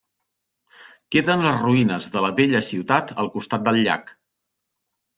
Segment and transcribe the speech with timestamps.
[1.15, 4.15] Queden les ruïnes de la vella ciutat al costat del llac.